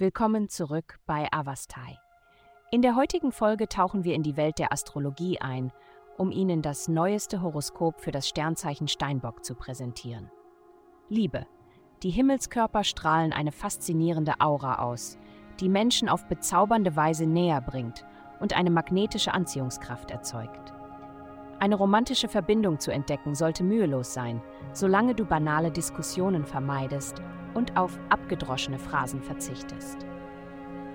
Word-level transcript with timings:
Willkommen 0.00 0.48
zurück 0.48 0.98
bei 1.04 1.28
Avastai. 1.30 1.98
In 2.70 2.80
der 2.80 2.96
heutigen 2.96 3.32
Folge 3.32 3.68
tauchen 3.68 4.02
wir 4.02 4.14
in 4.14 4.22
die 4.22 4.38
Welt 4.38 4.58
der 4.58 4.72
Astrologie 4.72 5.38
ein, 5.42 5.72
um 6.16 6.30
Ihnen 6.32 6.62
das 6.62 6.88
neueste 6.88 7.42
Horoskop 7.42 8.00
für 8.00 8.10
das 8.10 8.26
Sternzeichen 8.26 8.88
Steinbock 8.88 9.44
zu 9.44 9.54
präsentieren. 9.54 10.30
Liebe. 11.10 11.46
Die 12.02 12.08
Himmelskörper 12.08 12.82
strahlen 12.82 13.34
eine 13.34 13.52
faszinierende 13.52 14.36
Aura 14.38 14.78
aus, 14.78 15.18
die 15.60 15.68
Menschen 15.68 16.08
auf 16.08 16.26
bezaubernde 16.28 16.96
Weise 16.96 17.26
näher 17.26 17.60
bringt 17.60 18.06
und 18.40 18.56
eine 18.56 18.70
magnetische 18.70 19.34
Anziehungskraft 19.34 20.10
erzeugt. 20.10 20.72
Eine 21.58 21.76
romantische 21.76 22.28
Verbindung 22.28 22.80
zu 22.80 22.90
entdecken 22.90 23.34
sollte 23.34 23.64
mühelos 23.64 24.14
sein, 24.14 24.40
solange 24.72 25.14
du 25.14 25.26
banale 25.26 25.70
Diskussionen 25.70 26.46
vermeidest 26.46 27.20
und 27.54 27.76
auf 27.76 27.98
abgedroschene 28.08 28.78
Phrasen 28.78 29.22
verzichtest. 29.22 30.06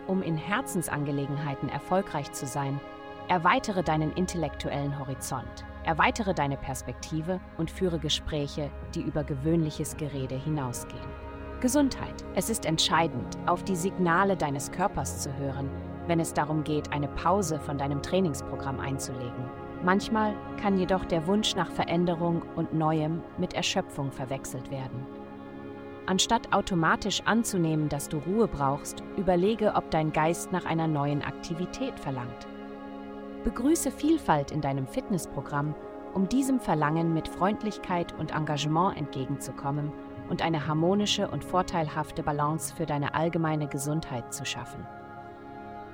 Um 0.08 0.22
in 0.22 0.38
Herzensangelegenheiten 0.38 1.70
erfolgreich 1.70 2.32
zu 2.32 2.46
sein, 2.46 2.80
erweitere 3.28 3.84
deinen 3.84 4.12
intellektuellen 4.14 5.00
Horizont, 5.00 5.66
erweitere 5.84 6.34
deine 6.34 6.58
Perspektive 6.58 7.40
und 7.58 7.72
führe 7.72 8.00
Gespräche, 8.00 8.70
die 8.94 9.02
über 9.02 9.24
gewöhnliches 9.24 9.98
Gerede 9.98 10.36
hinausgehen. 10.36 11.26
Gesundheit. 11.60 12.24
Es 12.36 12.50
ist 12.50 12.66
entscheidend, 12.66 13.38
auf 13.48 13.64
die 13.64 13.76
Signale 13.76 14.38
deines 14.38 14.72
Körpers 14.72 15.24
zu 15.24 15.36
hören, 15.38 15.70
wenn 16.06 16.20
es 16.20 16.34
darum 16.34 16.64
geht, 16.64 16.92
eine 16.94 17.08
Pause 17.08 17.60
von 17.60 17.78
deinem 17.78 18.04
Trainingsprogramm 18.04 18.80
einzulegen. 18.80 19.50
Manchmal 19.84 20.36
kann 20.62 20.78
jedoch 20.78 21.06
der 21.06 21.26
Wunsch 21.28 21.56
nach 21.56 21.72
Veränderung 21.72 22.44
und 22.56 22.74
Neuem 22.74 23.22
mit 23.38 23.54
Erschöpfung 23.54 24.12
verwechselt 24.12 24.70
werden. 24.70 25.06
Anstatt 26.08 26.54
automatisch 26.54 27.22
anzunehmen, 27.26 27.90
dass 27.90 28.10
du 28.10 28.18
Ruhe 28.18 28.48
brauchst, 28.48 29.04
überlege, 29.18 29.74
ob 29.76 29.90
dein 29.90 30.14
Geist 30.14 30.52
nach 30.52 30.66
einer 30.66 30.88
neuen 30.88 31.24
Aktivität 31.24 32.00
verlangt. 32.00 32.48
Begrüße 33.44 33.90
Vielfalt 33.92 34.52
in 34.52 34.62
deinem 34.62 34.86
Fitnessprogramm, 34.86 35.74
um 36.14 36.30
diesem 36.30 36.60
Verlangen 36.60 37.14
mit 37.14 37.28
Freundlichkeit 37.28 38.14
und 38.20 38.36
Engagement 38.36 38.98
entgegenzukommen 38.98 39.92
und 40.30 40.44
eine 40.44 40.68
harmonische 40.68 41.28
und 41.28 41.44
vorteilhafte 41.44 42.22
Balance 42.22 42.76
für 42.76 42.86
deine 42.86 43.16
allgemeine 43.16 43.68
Gesundheit 43.68 44.32
zu 44.32 44.46
schaffen. 44.46 44.86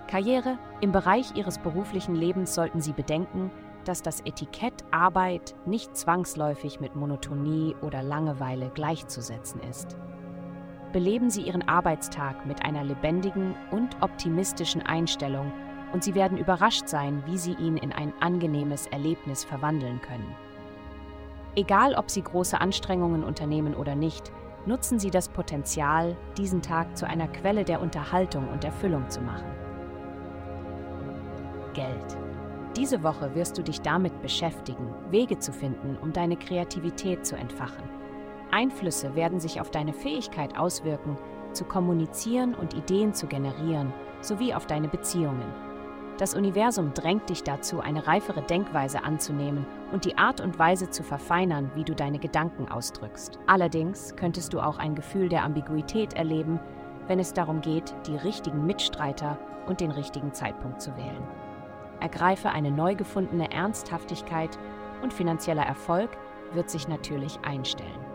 Karriere 0.07 0.57
Im 0.81 0.91
Bereich 0.91 1.35
Ihres 1.35 1.57
beruflichen 1.57 2.15
Lebens 2.15 2.53
sollten 2.53 2.81
Sie 2.81 2.91
bedenken, 2.91 3.49
dass 3.87 4.01
das 4.01 4.21
Etikett 4.21 4.73
Arbeit 4.91 5.55
nicht 5.65 5.95
zwangsläufig 5.95 6.79
mit 6.79 6.95
Monotonie 6.95 7.75
oder 7.81 8.03
Langeweile 8.03 8.69
gleichzusetzen 8.73 9.61
ist. 9.69 9.97
Beleben 10.93 11.29
Sie 11.29 11.43
Ihren 11.43 11.67
Arbeitstag 11.67 12.45
mit 12.45 12.65
einer 12.65 12.83
lebendigen 12.83 13.55
und 13.71 14.01
optimistischen 14.01 14.81
Einstellung 14.81 15.51
und 15.93 16.03
Sie 16.03 16.15
werden 16.15 16.37
überrascht 16.37 16.87
sein, 16.87 17.23
wie 17.25 17.37
Sie 17.37 17.53
ihn 17.53 17.77
in 17.77 17.91
ein 17.91 18.13
angenehmes 18.19 18.87
Erlebnis 18.87 19.43
verwandeln 19.43 20.01
können. 20.01 20.35
Egal, 21.55 21.95
ob 21.95 22.09
Sie 22.09 22.21
große 22.21 22.59
Anstrengungen 22.59 23.23
unternehmen 23.23 23.75
oder 23.75 23.95
nicht, 23.95 24.31
nutzen 24.65 24.99
Sie 24.99 25.11
das 25.11 25.29
Potenzial, 25.29 26.15
diesen 26.37 26.61
Tag 26.61 26.97
zu 26.97 27.07
einer 27.07 27.27
Quelle 27.27 27.65
der 27.65 27.81
Unterhaltung 27.81 28.47
und 28.49 28.63
Erfüllung 28.63 29.09
zu 29.09 29.21
machen. 29.21 29.51
Geld. 31.73 32.17
Diese 32.77 33.03
Woche 33.03 33.35
wirst 33.35 33.57
du 33.57 33.63
dich 33.63 33.81
damit 33.81 34.21
beschäftigen, 34.21 34.93
Wege 35.09 35.37
zu 35.37 35.51
finden, 35.51 35.97
um 36.01 36.13
deine 36.13 36.37
Kreativität 36.37 37.25
zu 37.25 37.35
entfachen. 37.35 37.83
Einflüsse 38.49 39.13
werden 39.13 39.41
sich 39.41 39.59
auf 39.59 39.71
deine 39.71 39.91
Fähigkeit 39.91 40.57
auswirken, 40.57 41.17
zu 41.51 41.65
kommunizieren 41.65 42.55
und 42.55 42.73
Ideen 42.73 43.13
zu 43.13 43.27
generieren, 43.27 43.93
sowie 44.21 44.53
auf 44.53 44.67
deine 44.67 44.87
Beziehungen. 44.87 45.53
Das 46.17 46.33
Universum 46.33 46.93
drängt 46.93 47.29
dich 47.29 47.43
dazu, 47.43 47.81
eine 47.81 48.07
reifere 48.07 48.41
Denkweise 48.41 49.03
anzunehmen 49.03 49.65
und 49.91 50.05
die 50.05 50.17
Art 50.17 50.39
und 50.39 50.57
Weise 50.57 50.89
zu 50.89 51.03
verfeinern, 51.03 51.71
wie 51.75 51.83
du 51.83 51.93
deine 51.93 52.19
Gedanken 52.19 52.69
ausdrückst. 52.69 53.37
Allerdings 53.47 54.15
könntest 54.15 54.53
du 54.53 54.61
auch 54.61 54.77
ein 54.77 54.95
Gefühl 54.95 55.27
der 55.27 55.43
Ambiguität 55.43 56.13
erleben, 56.13 56.59
wenn 57.07 57.19
es 57.19 57.33
darum 57.33 57.59
geht, 57.59 57.93
die 58.07 58.15
richtigen 58.15 58.65
Mitstreiter 58.65 59.37
und 59.67 59.81
den 59.81 59.91
richtigen 59.91 60.33
Zeitpunkt 60.33 60.81
zu 60.81 60.95
wählen 60.95 61.50
ergreife 62.01 62.49
eine 62.49 62.71
neu 62.71 62.95
gefundene 62.95 63.51
Ernsthaftigkeit 63.51 64.57
und 65.01 65.13
finanzieller 65.13 65.63
Erfolg 65.63 66.09
wird 66.53 66.69
sich 66.69 66.87
natürlich 66.87 67.39
einstellen. 67.43 68.05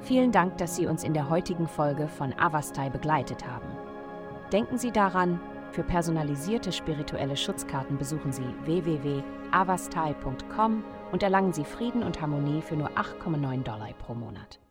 Vielen 0.00 0.32
Dank, 0.32 0.56
dass 0.58 0.76
Sie 0.76 0.86
uns 0.86 1.04
in 1.04 1.14
der 1.14 1.30
heutigen 1.30 1.68
Folge 1.68 2.08
von 2.08 2.36
Avastai 2.38 2.90
begleitet 2.90 3.46
haben. 3.46 3.68
Denken 4.52 4.76
Sie 4.76 4.90
daran, 4.90 5.40
für 5.70 5.84
personalisierte 5.84 6.72
spirituelle 6.72 7.36
Schutzkarten 7.36 7.96
besuchen 7.96 8.32
Sie 8.32 8.44
www.avastai.com 8.64 10.84
und 11.12 11.22
erlangen 11.22 11.52
Sie 11.52 11.64
Frieden 11.64 12.02
und 12.02 12.20
Harmonie 12.20 12.60
für 12.60 12.74
nur 12.76 12.90
8,9 12.90 13.62
Dollar 13.62 13.92
pro 13.98 14.14
Monat. 14.14 14.62